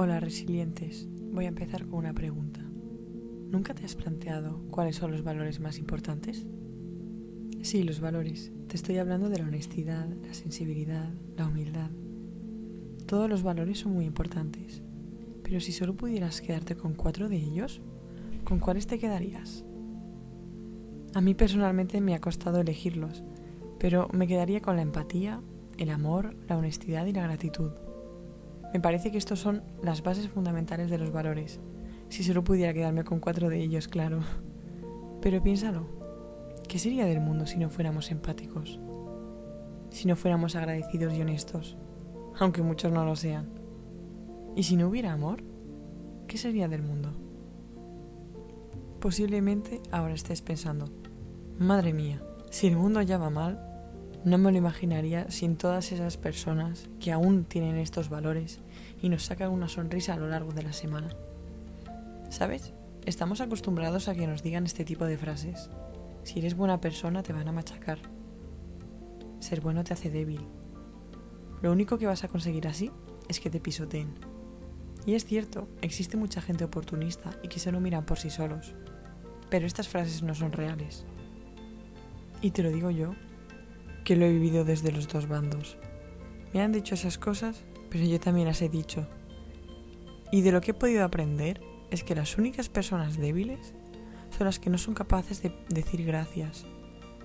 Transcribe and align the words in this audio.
Hola 0.00 0.20
resilientes, 0.20 1.08
voy 1.32 1.46
a 1.46 1.48
empezar 1.48 1.84
con 1.84 1.98
una 1.98 2.12
pregunta. 2.12 2.60
¿Nunca 3.50 3.74
te 3.74 3.84
has 3.84 3.96
planteado 3.96 4.62
cuáles 4.70 4.94
son 4.94 5.10
los 5.10 5.24
valores 5.24 5.58
más 5.58 5.76
importantes? 5.76 6.46
Sí, 7.62 7.82
los 7.82 7.98
valores. 7.98 8.52
Te 8.68 8.76
estoy 8.76 8.98
hablando 8.98 9.28
de 9.28 9.40
la 9.40 9.46
honestidad, 9.48 10.06
la 10.24 10.34
sensibilidad, 10.34 11.12
la 11.36 11.48
humildad. 11.48 11.90
Todos 13.06 13.28
los 13.28 13.42
valores 13.42 13.80
son 13.80 13.94
muy 13.94 14.04
importantes, 14.04 14.84
pero 15.42 15.58
si 15.58 15.72
solo 15.72 15.96
pudieras 15.96 16.42
quedarte 16.42 16.76
con 16.76 16.94
cuatro 16.94 17.28
de 17.28 17.38
ellos, 17.38 17.80
¿con 18.44 18.60
cuáles 18.60 18.86
te 18.86 19.00
quedarías? 19.00 19.64
A 21.12 21.20
mí 21.20 21.34
personalmente 21.34 22.00
me 22.00 22.14
ha 22.14 22.20
costado 22.20 22.60
elegirlos, 22.60 23.24
pero 23.80 24.08
me 24.12 24.28
quedaría 24.28 24.60
con 24.60 24.76
la 24.76 24.82
empatía, 24.82 25.42
el 25.76 25.90
amor, 25.90 26.36
la 26.46 26.56
honestidad 26.56 27.04
y 27.06 27.12
la 27.12 27.24
gratitud. 27.24 27.72
Me 28.72 28.80
parece 28.80 29.10
que 29.10 29.18
estos 29.18 29.40
son 29.40 29.62
las 29.82 30.02
bases 30.02 30.28
fundamentales 30.28 30.90
de 30.90 30.98
los 30.98 31.12
valores. 31.12 31.60
Si 32.08 32.22
solo 32.22 32.44
pudiera 32.44 32.74
quedarme 32.74 33.04
con 33.04 33.20
cuatro 33.20 33.48
de 33.48 33.60
ellos, 33.60 33.88
claro. 33.88 34.20
Pero 35.20 35.42
piénsalo, 35.42 35.86
¿qué 36.68 36.78
sería 36.78 37.06
del 37.06 37.20
mundo 37.20 37.46
si 37.46 37.58
no 37.58 37.70
fuéramos 37.70 38.10
empáticos? 38.10 38.78
Si 39.90 40.06
no 40.06 40.16
fuéramos 40.16 40.54
agradecidos 40.54 41.14
y 41.14 41.22
honestos, 41.22 41.76
aunque 42.38 42.62
muchos 42.62 42.92
no 42.92 43.04
lo 43.04 43.16
sean. 43.16 43.48
¿Y 44.54 44.64
si 44.64 44.76
no 44.76 44.88
hubiera 44.88 45.12
amor? 45.12 45.42
¿Qué 46.26 46.36
sería 46.36 46.68
del 46.68 46.82
mundo? 46.82 47.12
Posiblemente 49.00 49.80
ahora 49.92 50.14
estés 50.14 50.42
pensando, 50.42 50.86
madre 51.58 51.92
mía, 51.92 52.20
si 52.50 52.66
el 52.66 52.76
mundo 52.76 53.00
ya 53.00 53.16
va 53.16 53.30
mal, 53.30 53.77
no 54.24 54.36
me 54.36 54.50
lo 54.50 54.58
imaginaría 54.58 55.30
sin 55.30 55.56
todas 55.56 55.92
esas 55.92 56.16
personas 56.16 56.88
que 57.00 57.12
aún 57.12 57.44
tienen 57.44 57.76
estos 57.76 58.08
valores 58.08 58.60
y 59.00 59.08
nos 59.08 59.24
sacan 59.24 59.50
una 59.50 59.68
sonrisa 59.68 60.14
a 60.14 60.16
lo 60.16 60.28
largo 60.28 60.52
de 60.52 60.64
la 60.64 60.72
semana. 60.72 61.08
¿Sabes? 62.30 62.72
Estamos 63.06 63.40
acostumbrados 63.40 64.08
a 64.08 64.14
que 64.14 64.26
nos 64.26 64.42
digan 64.42 64.66
este 64.66 64.84
tipo 64.84 65.04
de 65.04 65.16
frases. 65.16 65.70
Si 66.24 66.40
eres 66.40 66.56
buena 66.56 66.80
persona 66.80 67.22
te 67.22 67.32
van 67.32 67.48
a 67.48 67.52
machacar. 67.52 68.00
Ser 69.38 69.60
bueno 69.60 69.84
te 69.84 69.94
hace 69.94 70.10
débil. 70.10 70.40
Lo 71.62 71.72
único 71.72 71.98
que 71.98 72.06
vas 72.06 72.24
a 72.24 72.28
conseguir 72.28 72.66
así 72.66 72.90
es 73.28 73.40
que 73.40 73.50
te 73.50 73.60
pisoteen. 73.60 74.14
Y 75.06 75.14
es 75.14 75.24
cierto, 75.24 75.68
existe 75.80 76.16
mucha 76.16 76.42
gente 76.42 76.64
oportunista 76.64 77.30
y 77.42 77.48
que 77.48 77.60
solo 77.60 77.80
miran 77.80 78.04
por 78.04 78.18
sí 78.18 78.30
solos. 78.30 78.74
Pero 79.48 79.66
estas 79.66 79.88
frases 79.88 80.22
no 80.22 80.34
son 80.34 80.52
reales. 80.52 81.06
Y 82.42 82.50
te 82.50 82.62
lo 82.62 82.70
digo 82.70 82.90
yo, 82.90 83.14
que 84.08 84.16
lo 84.16 84.24
he 84.24 84.32
vivido 84.32 84.64
desde 84.64 84.90
los 84.90 85.06
dos 85.06 85.28
bandos. 85.28 85.76
Me 86.54 86.62
han 86.62 86.72
dicho 86.72 86.94
esas 86.94 87.18
cosas, 87.18 87.66
pero 87.90 88.06
yo 88.06 88.18
también 88.18 88.46
las 88.46 88.62
he 88.62 88.70
dicho. 88.70 89.06
Y 90.32 90.40
de 90.40 90.50
lo 90.50 90.62
que 90.62 90.70
he 90.70 90.74
podido 90.74 91.04
aprender 91.04 91.60
es 91.90 92.04
que 92.04 92.14
las 92.14 92.38
únicas 92.38 92.70
personas 92.70 93.18
débiles 93.18 93.74
son 94.30 94.46
las 94.46 94.58
que 94.58 94.70
no 94.70 94.78
son 94.78 94.94
capaces 94.94 95.42
de 95.42 95.52
decir 95.68 96.06
gracias. 96.06 96.64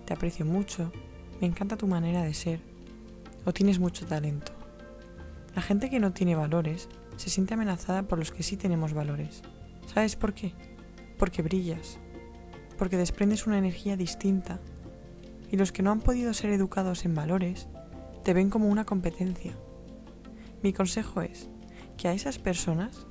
Te 0.04 0.12
aprecio 0.12 0.46
mucho, 0.46 0.92
me 1.40 1.48
encanta 1.48 1.78
tu 1.78 1.88
manera 1.88 2.22
de 2.22 2.34
ser, 2.34 2.60
o 3.46 3.54
tienes 3.54 3.80
mucho 3.80 4.06
talento. 4.06 4.52
La 5.56 5.62
gente 5.62 5.90
que 5.90 6.02
no 6.02 6.12
tiene 6.12 6.36
valores 6.36 6.90
se 7.16 7.30
siente 7.30 7.54
amenazada 7.54 8.10
por 8.10 8.20
los 8.20 8.32
que 8.32 8.44
sí 8.44 8.58
tenemos 8.58 8.94
valores. 8.94 9.42
¿Sabes 9.86 10.18
por 10.18 10.34
qué? 10.34 10.52
Porque 11.18 11.44
brillas, 11.44 11.98
porque 12.78 12.98
desprendes 12.98 13.48
una 13.48 13.58
energía 13.58 13.96
distinta 13.96 14.60
y 15.54 15.56
los 15.56 15.72
que 15.72 15.84
no 15.84 15.92
han 15.92 16.02
podido 16.02 16.34
ser 16.34 16.50
educados 16.50 17.06
en 17.06 17.14
valores 17.14 17.68
te 18.24 18.34
ven 18.34 18.50
como 18.50 18.70
una 18.70 18.86
competencia. 18.86 19.54
Mi 20.64 20.74
consejo 20.74 21.22
es 21.22 21.48
que 21.96 22.08
a 22.08 22.14
esas 22.14 22.40
personas 22.40 23.06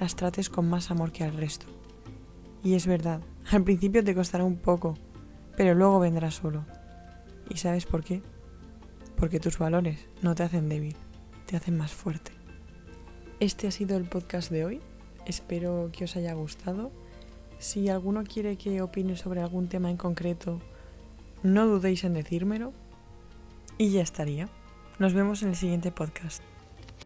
las 0.00 0.16
trates 0.16 0.48
con 0.48 0.70
más 0.70 0.90
amor 0.90 1.12
que 1.12 1.22
al 1.22 1.34
resto. 1.34 1.66
Y 2.64 2.76
es 2.76 2.86
verdad, 2.86 3.20
al 3.50 3.62
principio 3.62 4.02
te 4.02 4.14
costará 4.14 4.42
un 4.42 4.56
poco, 4.56 4.94
pero 5.54 5.74
luego 5.74 6.00
vendrá 6.00 6.30
solo. 6.30 6.64
¿Y 7.50 7.58
sabes 7.58 7.84
por 7.84 8.02
qué? 8.02 8.22
Porque 9.14 9.38
tus 9.38 9.58
valores 9.58 9.98
no 10.22 10.34
te 10.34 10.44
hacen 10.44 10.70
débil, 10.70 10.96
te 11.44 11.56
hacen 11.56 11.76
más 11.76 11.92
fuerte. 11.92 12.32
Este 13.38 13.68
ha 13.68 13.70
sido 13.70 13.98
el 13.98 14.04
podcast 14.04 14.50
de 14.50 14.64
hoy. 14.64 14.80
Espero 15.26 15.90
que 15.92 16.04
os 16.04 16.16
haya 16.16 16.32
gustado. 16.32 16.90
Si 17.58 17.90
alguno 17.90 18.24
quiere 18.24 18.56
que 18.56 18.80
opine 18.80 19.14
sobre 19.14 19.42
algún 19.42 19.68
tema 19.68 19.90
en 19.90 19.98
concreto, 19.98 20.62
no 21.42 21.66
dudéis 21.66 22.04
en 22.04 22.14
decírmelo 22.14 22.72
y 23.78 23.90
ya 23.90 24.02
estaría. 24.02 24.48
Nos 24.98 25.14
vemos 25.14 25.42
en 25.42 25.50
el 25.50 25.56
siguiente 25.56 25.90
podcast. 25.90 26.42